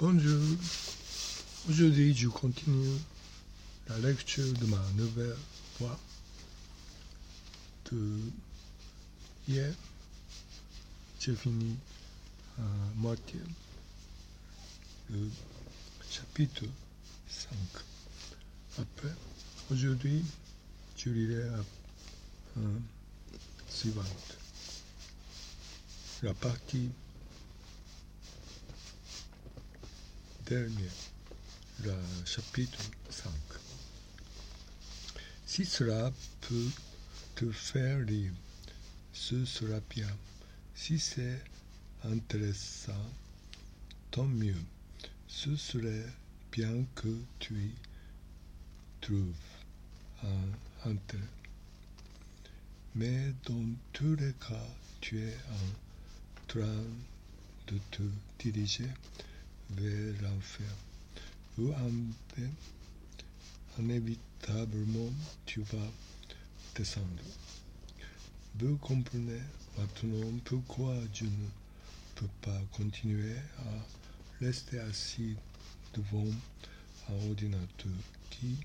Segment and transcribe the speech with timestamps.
[0.00, 0.40] Bonjour.
[1.68, 2.98] Aujourd'hui, je continue
[3.88, 5.34] la lecture de ma nouvelle
[5.80, 5.98] voix
[7.90, 8.20] de
[9.48, 9.74] hier.
[11.18, 11.74] J'ai fini
[12.58, 12.62] à
[12.94, 13.40] moitié
[15.10, 15.28] le
[16.08, 16.62] chapitre
[17.28, 17.56] 5.
[18.78, 19.14] Après,
[19.72, 20.22] aujourd'hui,
[20.96, 21.64] je lirai la
[22.58, 22.78] euh,
[23.68, 24.36] suivante.
[26.22, 26.88] La partie
[30.48, 30.90] dernière,
[31.84, 31.92] le
[32.24, 32.78] chapitre
[33.10, 33.30] 5.
[35.44, 36.70] Si cela peut
[37.34, 38.32] te faire lire,
[39.12, 40.08] ce sera bien.
[40.74, 41.42] Si c'est
[42.04, 43.12] intéressant,
[44.10, 44.62] tant mieux.
[45.26, 46.06] Ce serait
[46.50, 47.74] bien que tu y
[49.02, 49.34] trouves
[50.22, 51.22] un intérêt.
[52.94, 54.68] Mais dans tous les cas,
[55.02, 56.84] tu es en train
[57.66, 58.02] de te
[58.38, 58.88] diriger
[59.70, 60.66] vers l'enfer.
[61.58, 61.72] Ou
[63.78, 65.12] inévitablement,
[65.46, 65.90] tu vas
[66.74, 67.06] descendre.
[68.58, 69.42] Vous comprenez
[69.76, 71.48] maintenant pourquoi je ne
[72.14, 75.36] peux pas continuer à rester assis
[75.94, 76.30] devant
[77.08, 77.92] un ordinateur
[78.30, 78.56] qui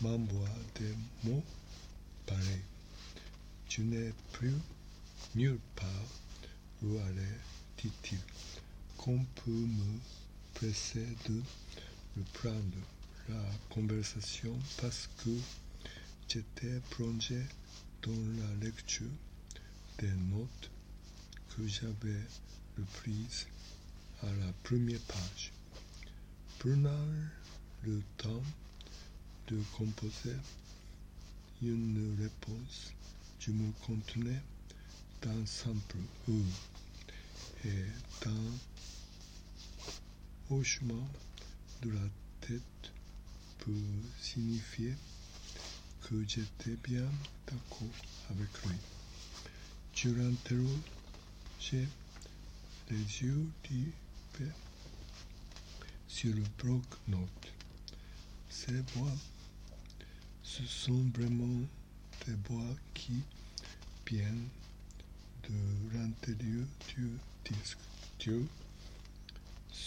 [0.00, 1.44] m'envoie des mots
[2.26, 2.62] pareils.
[3.68, 4.54] Tu n'es plus
[5.34, 6.08] nulle part
[6.82, 7.36] où aller,
[7.82, 8.18] dit-il.
[8.96, 9.98] Qu'on peut me
[10.58, 11.40] presser de
[12.16, 12.82] reprendre
[13.28, 15.30] la conversation parce que
[16.28, 17.40] j'étais plongé
[18.02, 19.06] dans la lecture
[20.00, 20.70] des notes
[21.50, 22.24] que j'avais
[22.76, 23.46] reprises
[24.22, 25.52] à la première page.
[26.58, 27.06] Prenant
[27.84, 28.42] le temps
[29.46, 30.36] de composer
[31.62, 32.92] une réponse,
[33.38, 34.42] je me contenais
[35.22, 36.42] d'un simple ou
[37.64, 37.86] et
[38.24, 38.58] d'un
[40.50, 41.08] hochement
[41.82, 42.08] de la
[42.40, 42.92] tête
[43.58, 43.72] peut
[44.20, 44.94] signifier
[46.02, 47.04] que j'étais bien
[47.46, 47.88] d'accord
[48.30, 48.76] avec lui.
[49.94, 51.88] Je l'interrogeais
[52.90, 54.52] les yeux rivés
[56.06, 57.52] sur le bloc-notes.
[58.48, 59.16] Ces bois,
[60.42, 61.66] ce sont vraiment
[62.26, 63.22] des bois qui
[64.06, 64.48] viennent
[65.42, 67.10] de l'intérieur du
[67.44, 67.78] disque
[68.18, 68.46] dur.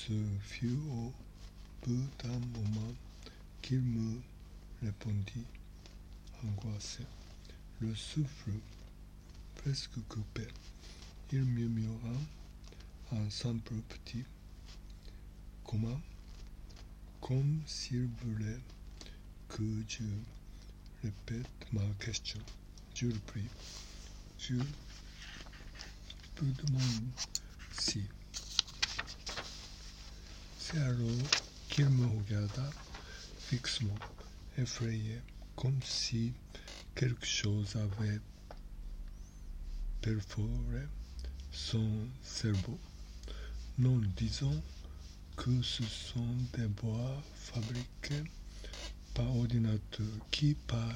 [0.07, 1.13] Ce fut au
[1.83, 2.93] bout d'un moment
[3.61, 4.19] qu'il me
[4.81, 5.45] répondit,
[6.43, 7.03] angoissé,
[7.81, 8.53] le souffle
[9.57, 10.47] presque coupé.
[11.31, 12.15] Il murmura
[13.11, 14.23] un simple petit
[15.63, 16.01] comment,
[17.19, 18.59] comme s'il voulait
[19.49, 20.03] que je
[21.03, 22.39] répète ma question.
[22.95, 23.47] Je le prie.
[24.39, 24.55] Je
[26.33, 27.05] peux demander
[27.79, 28.01] si.
[30.73, 31.27] Alors
[31.69, 32.69] qu'il me regarda
[33.39, 33.97] fixement,
[34.57, 35.19] effrayé,
[35.57, 36.31] comme si
[36.95, 38.21] quelque chose avait
[40.01, 40.87] perforé
[41.51, 42.79] son cerveau.
[43.79, 44.63] Non, disons
[45.35, 48.23] que ce sont des bois fabriqués
[49.13, 50.95] par ordinateur qui parlent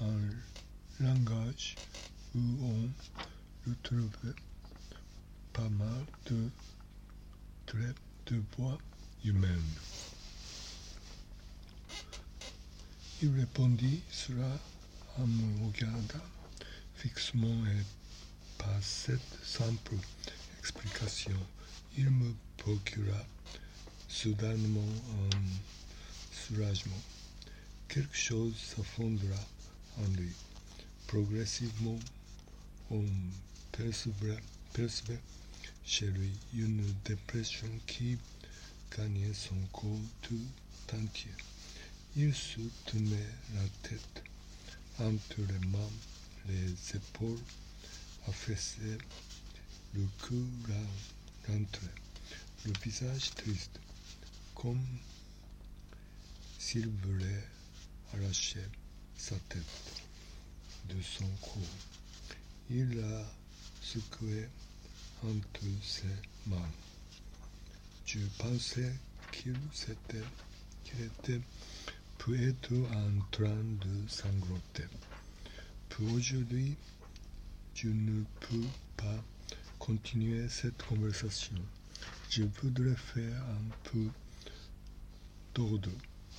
[0.00, 1.78] un langage
[2.34, 4.34] où on retrouve
[5.52, 6.50] pas mal de
[7.66, 8.78] traits de bois
[9.24, 9.48] humains.
[13.22, 14.58] Il répondit cela
[15.18, 16.24] en me regardant
[16.94, 17.84] fixement et
[18.56, 19.96] par cette simple
[20.58, 21.36] explication,
[21.98, 23.24] il me procura
[24.08, 24.94] soudainement
[25.32, 25.36] un
[26.32, 27.02] soulagement.
[27.88, 29.40] Quelque chose s'affondra
[29.98, 30.32] en lui.
[31.08, 31.98] Progressivement,
[32.90, 33.04] on
[33.72, 34.38] percevait,
[34.72, 35.20] percevait
[35.90, 38.16] chez lui une dépression qui
[38.96, 40.46] gagnait son corps tout
[40.94, 41.32] entier.
[42.16, 44.22] Il se tenait la tête
[45.00, 45.96] entre les mains,
[46.46, 47.42] les épaules
[48.28, 48.98] affaissées,
[49.94, 50.86] le cœur
[51.48, 51.88] rentré,
[52.66, 53.80] le visage triste,
[54.54, 54.86] comme
[56.60, 57.48] s'il voulait
[58.14, 58.64] arracher
[59.16, 60.04] sa tête
[60.88, 61.58] de son cou.
[62.70, 63.24] Il la
[63.82, 64.46] secoué
[65.24, 66.06] entre ses
[66.46, 66.70] mains.
[68.06, 68.92] Je pensais
[69.32, 70.26] qu'il était,
[70.84, 71.40] qu'il était
[72.18, 74.88] peut être en train de sangloter.
[75.88, 76.76] Pour aujourd'hui,
[77.74, 79.24] je ne peux pas
[79.78, 81.56] continuer cette conversation.
[82.28, 84.06] Je voudrais faire un peu
[85.54, 85.90] d'ordre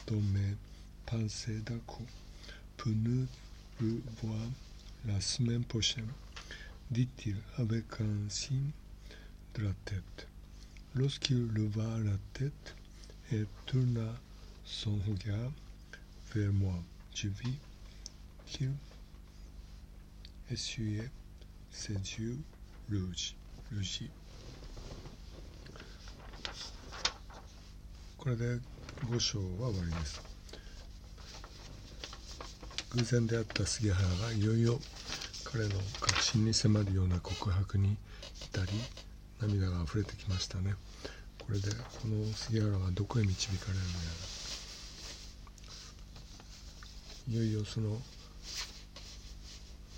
[0.08, 0.56] dans mes
[1.06, 2.06] pensées coup.
[2.78, 3.28] Pour nous
[3.80, 4.48] revoir
[5.06, 6.08] la semaine prochaine,
[6.91, 8.71] dit-il avec un signe
[9.55, 10.29] de la tête.
[10.95, 12.75] lorsqu'il leva la tête
[13.33, 14.15] et tourna
[14.65, 15.53] son regard
[16.35, 16.75] vers moi,
[17.15, 17.55] je vis
[18.47, 18.73] qu'il
[20.51, 21.11] essuyait
[21.71, 22.39] ses yeux
[22.91, 23.35] rouges.
[23.73, 24.11] rougis.
[28.17, 28.59] これで
[29.09, 30.21] 5章は終わりです。
[32.97, 34.81] 偶然であった杉原がいよいよ
[35.52, 37.98] 彼の確信に迫るような告白に
[38.42, 38.72] 至り
[39.42, 40.76] 涙が溢れてきましたね。
[41.40, 43.90] これでこの杉原はどこへ導かれるのや
[47.28, 47.34] ら。
[47.34, 47.98] いよいよその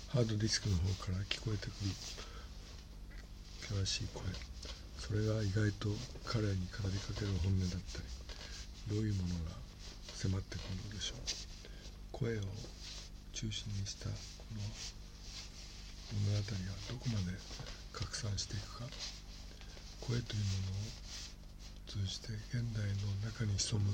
[0.08, 1.90] ハードディスクの方から聞こえてくる
[3.62, 4.24] 険しい声。
[4.98, 5.88] それが意外と
[6.24, 8.04] 彼に語りかける本音だったり
[8.96, 9.52] どういうものが
[10.14, 11.18] 迫ってくるのでしょう。
[12.10, 12.40] 声を
[13.32, 14.14] 中心にしたこ
[14.54, 15.03] の
[16.12, 16.52] 物語が
[16.90, 17.38] どこまで
[17.92, 18.84] 拡散していくか。
[20.00, 21.04] 声というものを
[21.88, 23.90] 通じて現代の中に潜む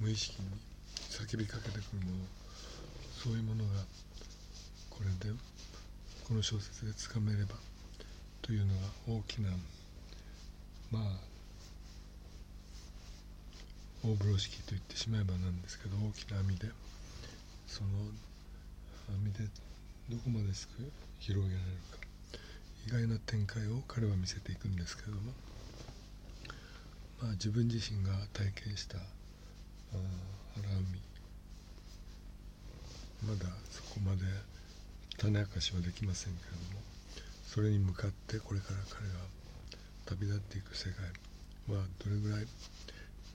[0.00, 0.48] 無意識に
[1.08, 2.24] 叫びかけてくるもの。
[3.22, 3.80] そういうものが
[4.90, 5.34] これで
[6.28, 7.56] この小説でつかめれば
[8.42, 9.50] というのが大きな
[10.90, 11.02] まあ
[14.04, 16.68] 大風呂敷と言ってしまえばなんですけど大きな網で
[17.66, 17.88] その
[19.08, 19.48] 網で
[20.08, 20.46] どこまで
[21.18, 21.98] 広げられるか。
[22.86, 25.32] 意外な展開を彼は見せていくんですけれども。
[27.20, 29.04] まあ自分自身が体験した荒
[30.54, 31.00] 海
[33.26, 34.22] まだそこまで
[35.16, 36.80] 種明かしはできませんけれども。
[37.44, 39.14] それに向かってこれから彼が
[40.04, 41.10] 旅立っていく世界。
[41.66, 42.46] はどれぐらい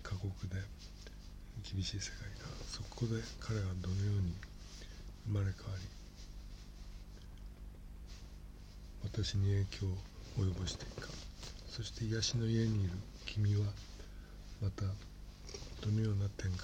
[0.04, 0.56] 過酷で
[1.70, 2.48] 厳しい世界か。
[2.66, 4.34] そこで彼がどのように
[5.28, 6.01] 生まれ変わり
[9.14, 9.90] 私に影響を
[10.46, 11.14] 及ぼしていくか。
[11.70, 12.94] そして癒しの家にいる
[13.26, 13.66] 君は
[14.62, 14.84] また
[15.86, 16.62] どのような展開を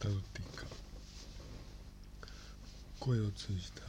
[0.00, 0.70] たどっていくか。
[2.98, 3.82] 声を通じた。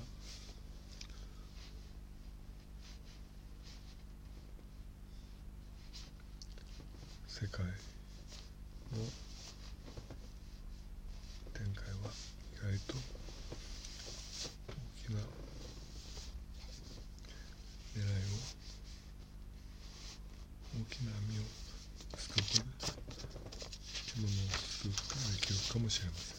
[7.27, 7.71] 世界の
[11.53, 11.91] 展開は
[12.53, 12.93] 意外と
[14.67, 14.71] 大
[15.07, 15.19] きな
[17.95, 18.07] 狙いを
[20.77, 21.41] 大きな網を
[22.17, 22.53] すくうこと
[22.87, 22.93] で
[24.17, 26.36] 物をすくうことができるかもしれません。